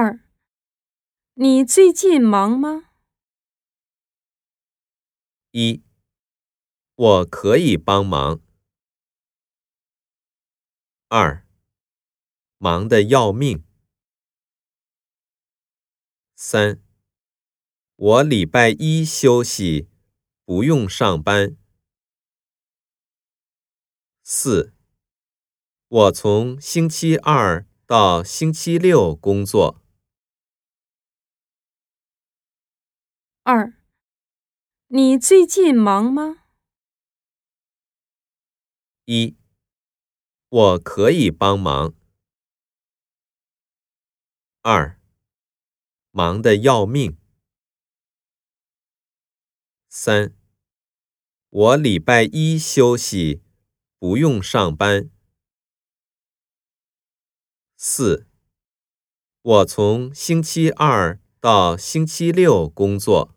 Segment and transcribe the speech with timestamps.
[0.00, 0.20] 二，
[1.34, 2.90] 你最近忙吗？
[5.50, 5.82] 一，
[6.94, 8.40] 我可以帮忙。
[11.08, 11.44] 二，
[12.58, 13.64] 忙得要命。
[16.36, 16.80] 三，
[17.96, 19.88] 我礼拜一休息，
[20.44, 21.56] 不用上班。
[24.22, 24.72] 四，
[25.88, 29.82] 我从星期二到星期六工作。
[33.50, 33.72] 二，
[34.88, 36.44] 你最近忙吗？
[39.06, 39.38] 一，
[40.50, 41.94] 我可以帮忙。
[44.60, 45.00] 二，
[46.10, 47.16] 忙得要命。
[49.88, 50.34] 三，
[51.48, 53.42] 我礼拜一休息，
[53.98, 55.10] 不用上班。
[57.78, 58.28] 四，
[59.40, 63.34] 我从星期二到星期六工作。